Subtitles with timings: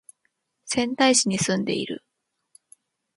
[0.65, 2.03] 仙台市に住んでいる